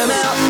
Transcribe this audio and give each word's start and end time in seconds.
them 0.00 0.10
out. 0.10 0.49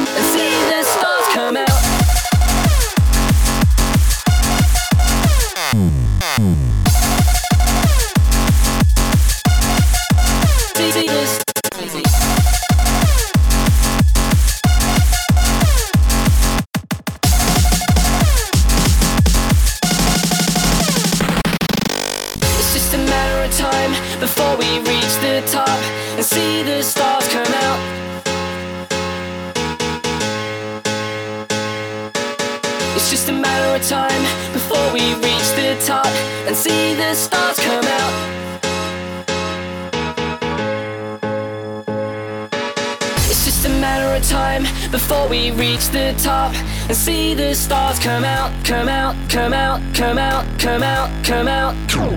and 46.91 46.97
see 46.97 47.35
the 47.35 47.55
stars 47.55 48.01
come 48.01 48.25
out, 48.25 48.51
come 48.65 48.89
out, 48.89 49.15
come 49.31 49.53
out, 49.53 49.81
come 49.95 50.19
out, 50.19 50.45
come 50.59 50.83
out, 50.83 51.25
come 51.25 51.47
out. 51.47 51.73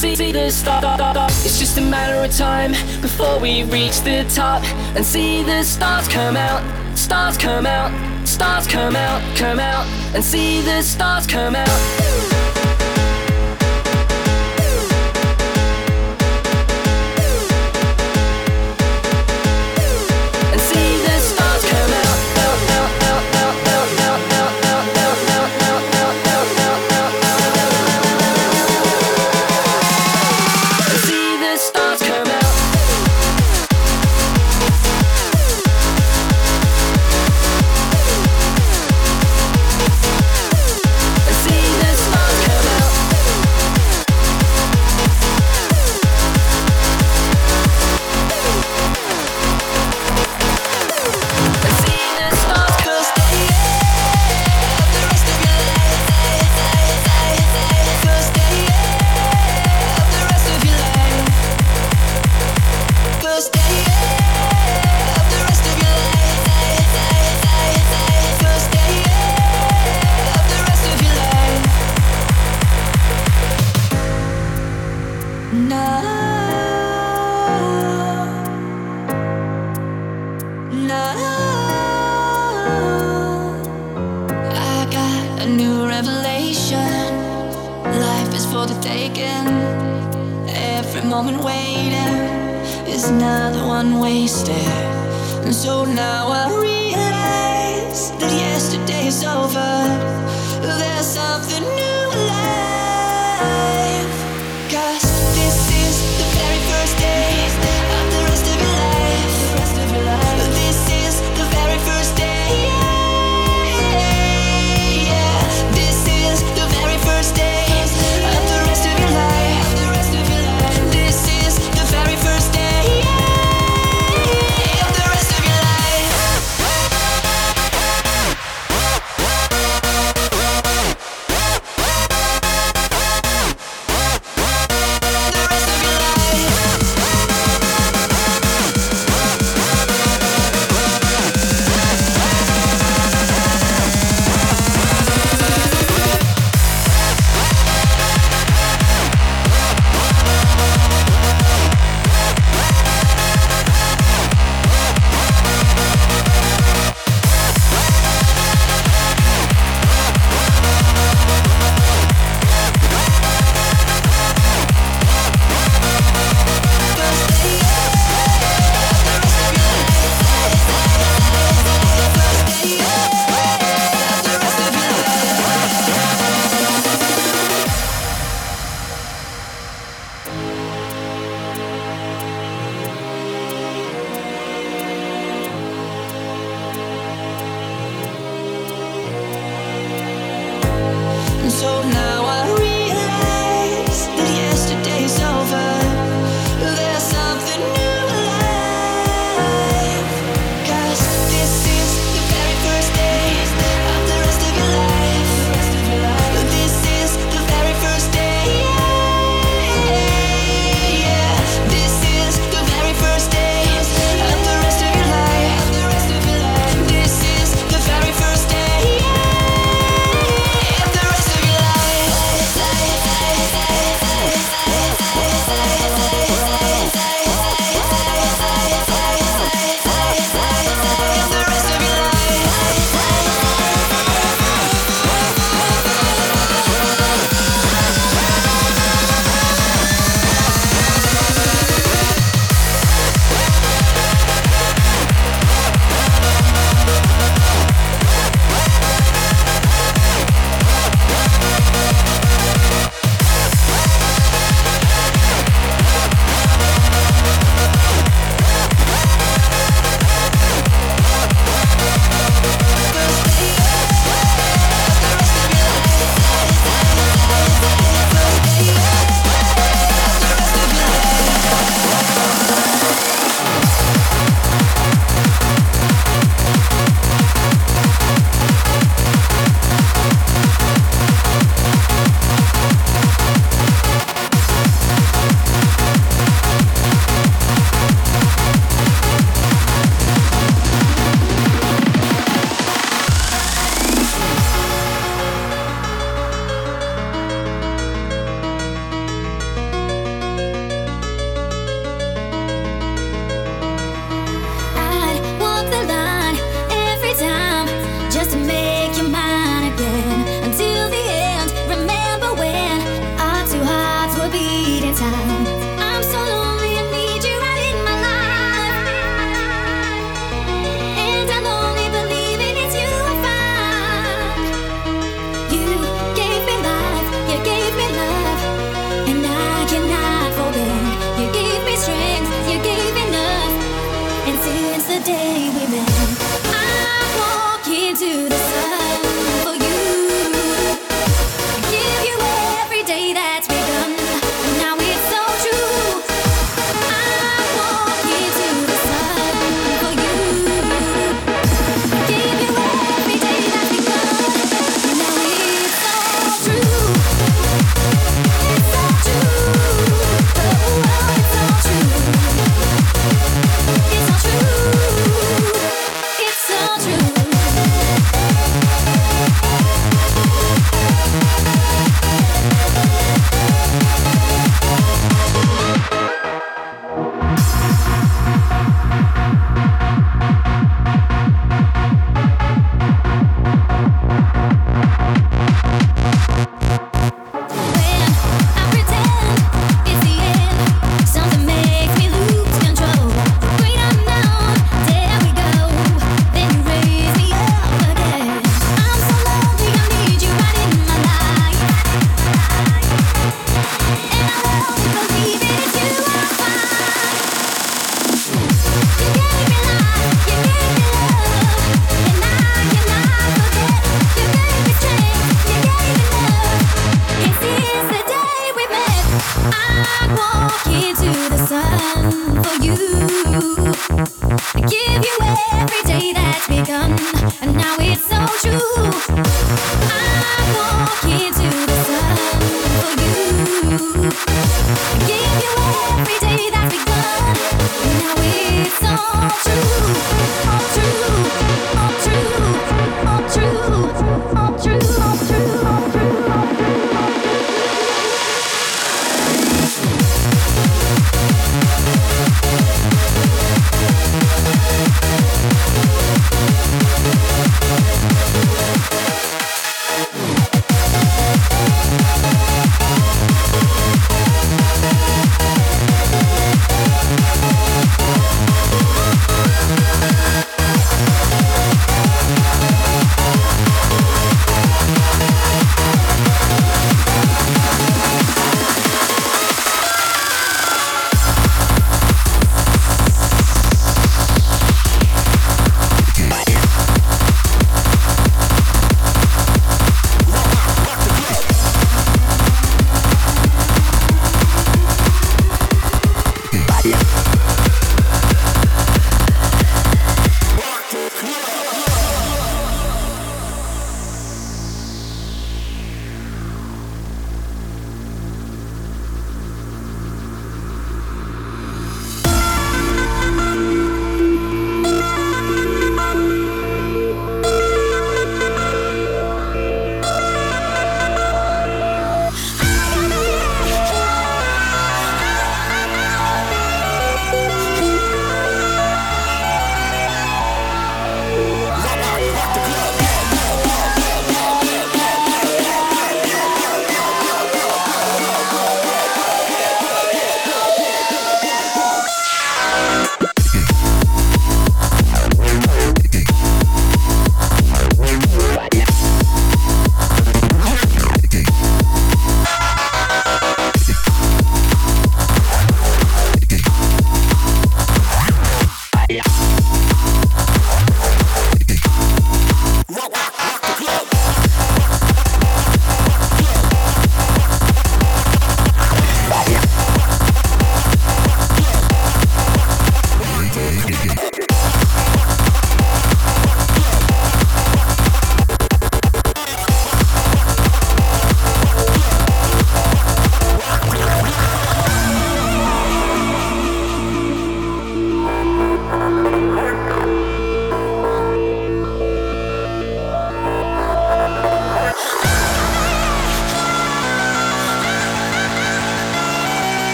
See, 0.00 0.16
see 0.16 0.32
the 0.32 0.50
stars. 0.50 1.44
It's 1.44 1.58
just 1.58 1.76
a 1.76 1.82
matter 1.82 2.24
of 2.24 2.34
time 2.34 2.70
before 3.02 3.38
we 3.38 3.64
reach 3.64 4.00
the 4.00 4.24
top 4.34 4.64
and 4.96 5.04
see 5.04 5.42
the 5.42 5.62
stars 5.64 6.08
come 6.08 6.38
out, 6.38 6.62
stars 6.96 7.36
come 7.36 7.66
out, 7.66 7.92
stars 8.26 8.66
come 8.66 8.96
out, 8.96 9.36
come 9.36 9.60
out, 9.60 9.86
and 10.14 10.24
see 10.24 10.62
the 10.62 10.80
stars 10.80 11.26
come 11.26 11.54
out. 11.54 12.63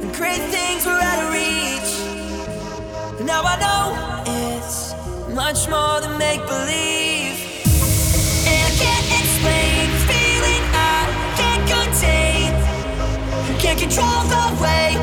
Great 0.00 0.42
things 0.52 0.84
were 0.84 0.92
out 0.92 1.22
of 1.24 1.32
reach. 1.32 1.90
Now 3.26 3.42
I 3.42 3.56
know 3.64 3.84
it's 4.26 4.94
much 5.34 5.68
more 5.68 6.00
than 6.00 6.18
make 6.18 6.40
believe. 6.46 7.36
And 8.46 8.62
I 8.68 8.72
can't 8.76 9.08
explain 9.20 9.90
the 9.94 10.00
feeling 10.12 10.62
I 10.74 10.98
can't 11.40 11.64
contain. 11.76 12.50
Can't 13.58 13.78
control 13.78 14.22
the 14.28 14.62
way, 14.62 14.96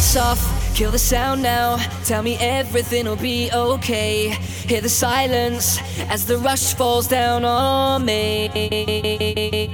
lights 0.00 0.16
off, 0.16 0.74
kill 0.74 0.90
the 0.90 0.98
sound 0.98 1.42
now. 1.42 1.76
Tell 2.04 2.22
me 2.22 2.38
everything 2.40 3.04
will 3.04 3.16
be 3.16 3.50
okay. 3.52 4.30
Hear 4.66 4.80
the 4.80 4.88
silence 4.88 5.78
as 6.08 6.24
the 6.24 6.38
rush 6.38 6.72
falls 6.72 7.06
down 7.06 7.44
on 7.44 8.06
me. 8.06 8.48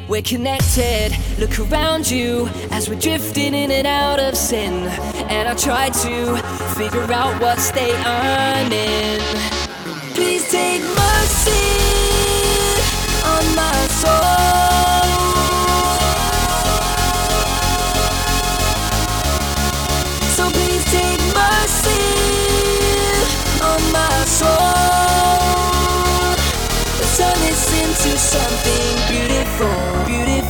We're 0.09 0.23
connected, 0.23 1.17
look 1.39 1.57
around 1.61 2.11
you 2.11 2.49
as 2.73 2.89
we're 2.89 2.99
drifting 2.99 3.55
in 3.55 3.71
and 3.71 3.87
out 3.87 4.19
of 4.19 4.37
sin. 4.37 4.89
And 5.31 5.49
I 5.49 5.55
try 5.55 5.91
to 5.91 6.37
figure 6.75 7.13
out 7.13 7.41
what 7.41 7.61
state 7.61 7.95
I'm 8.05 8.73
in. 8.73 9.21
Please 10.15 10.51
take 10.51 10.83
mercy 10.83 11.69
on 13.25 13.45
my 13.55 13.87
soul. 14.03 14.36
Into 28.07 28.19
something 28.19 28.97
beautiful, 29.09 30.05
beautiful, 30.05 30.46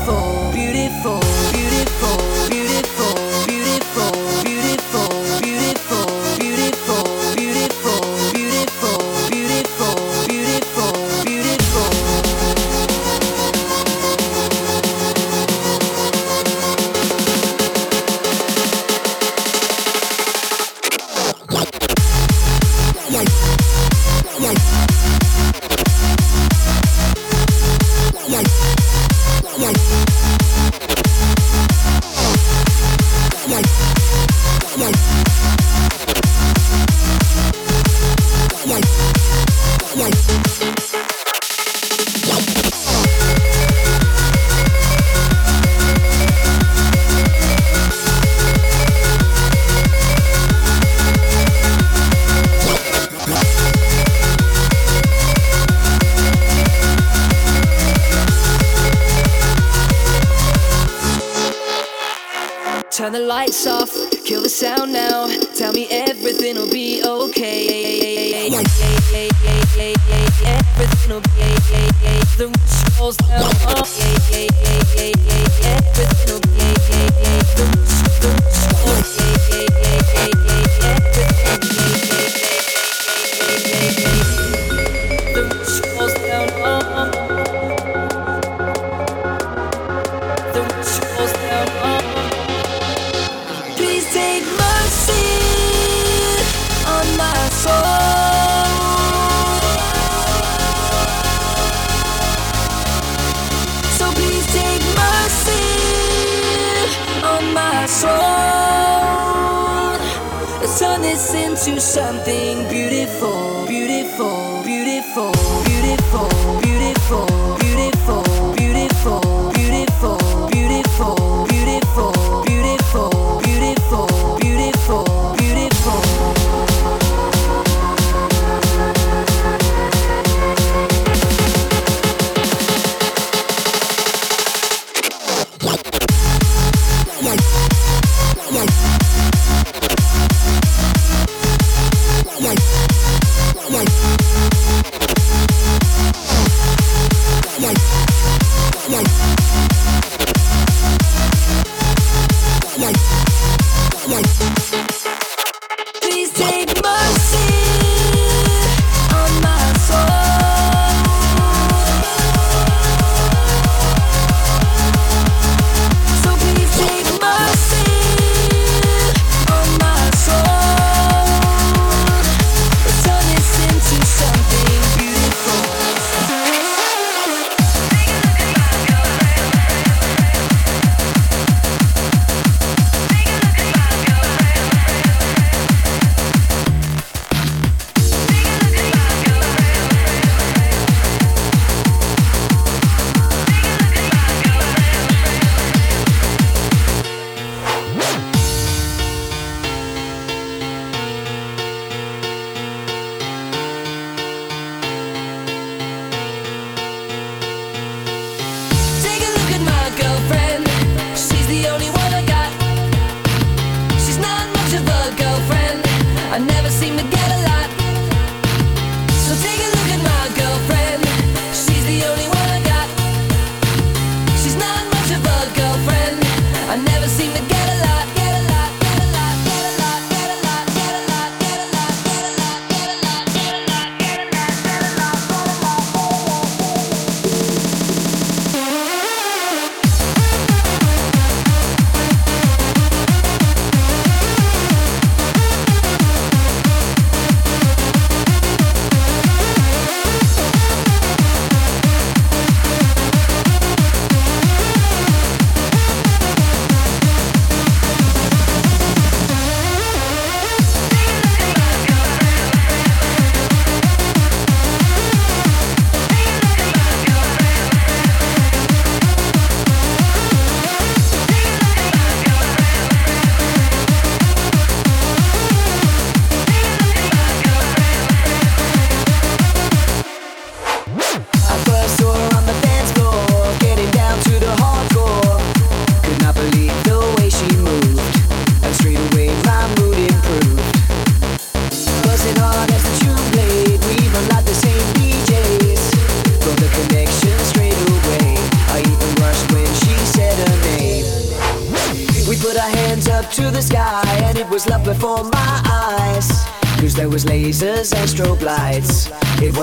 beautiful, 115.15 115.33
beautiful, 115.65 116.61
beautiful. 116.61 117.66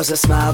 Was 0.03 0.11
a 0.11 0.17
smile 0.17 0.51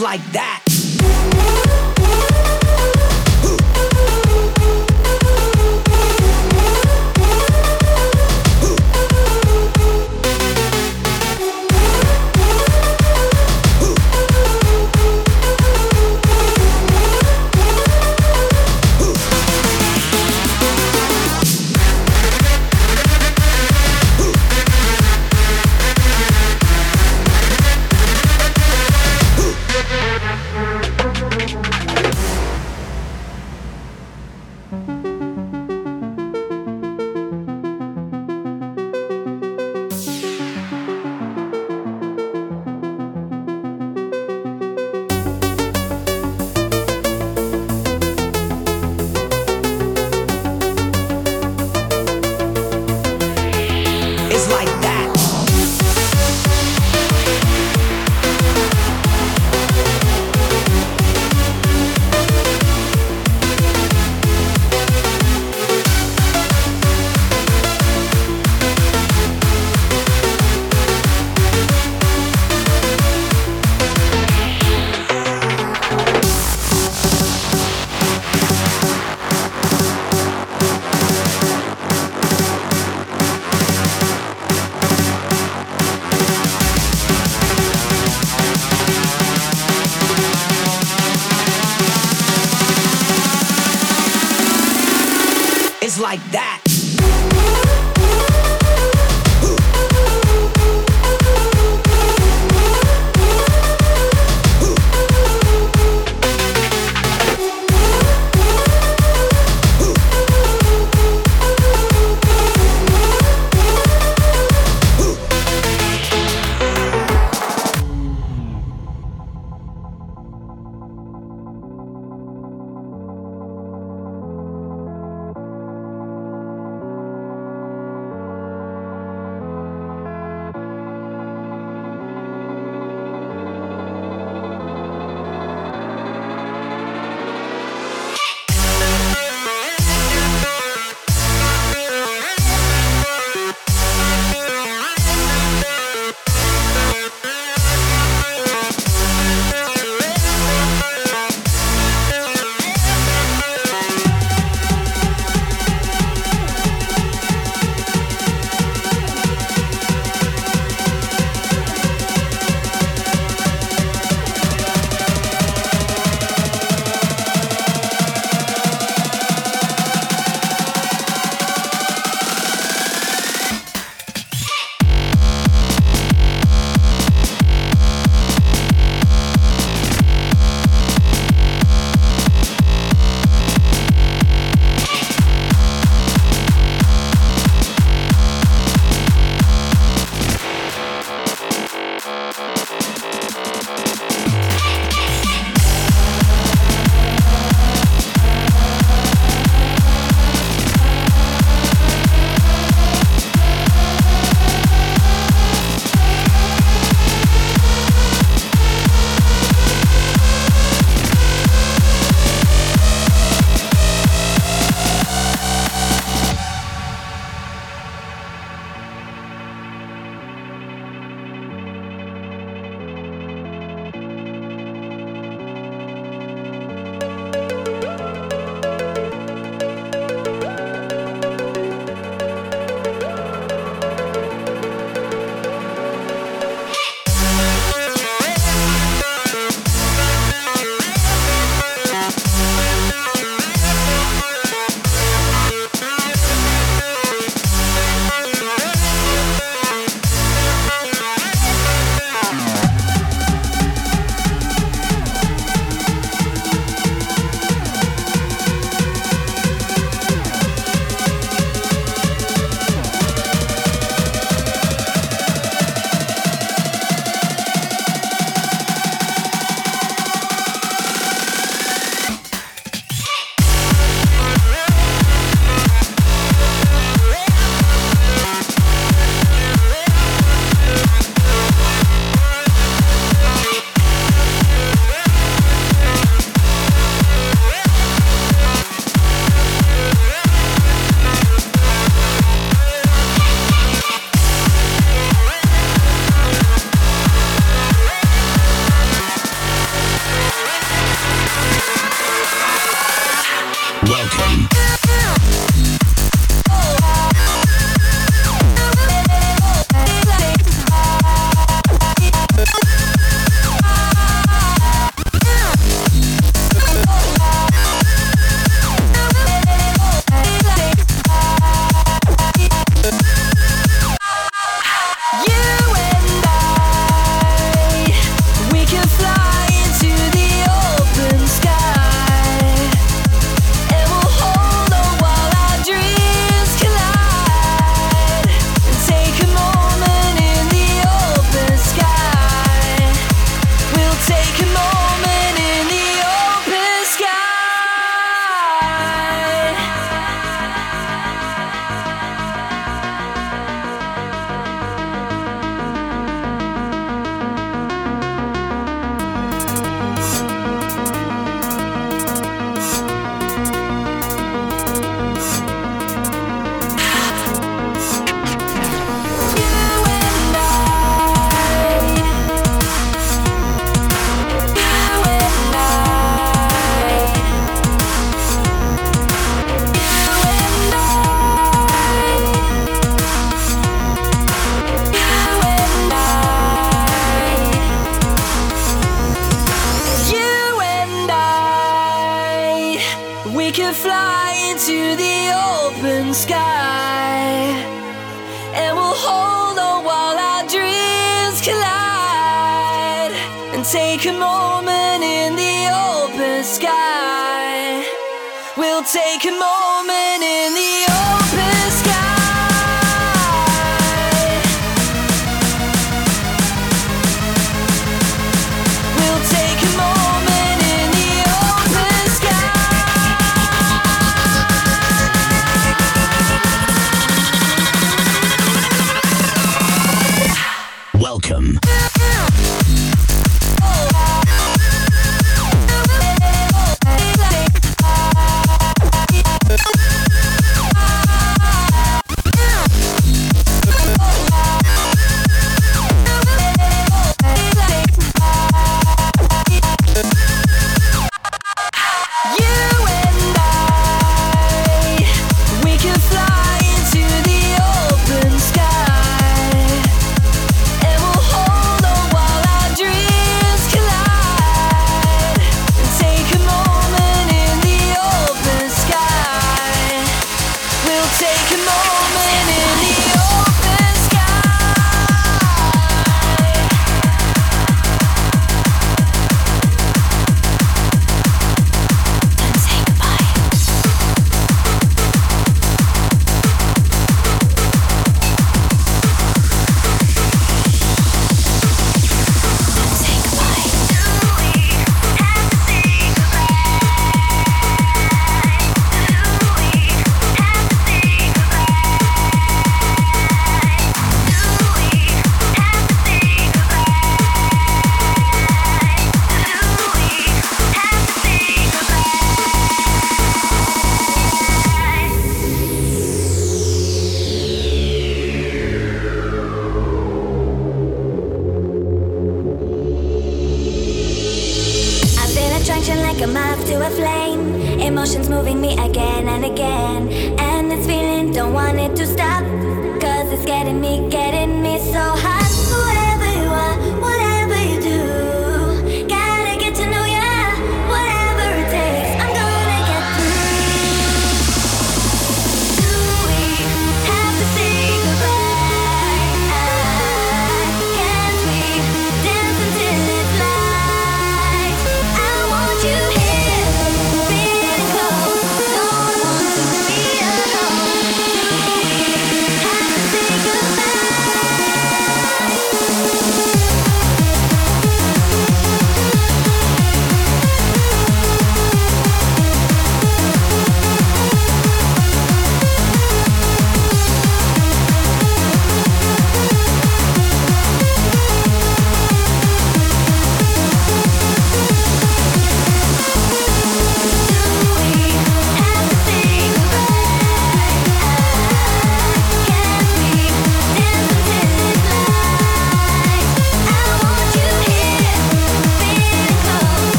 like 0.00 0.24
that. 0.32 0.57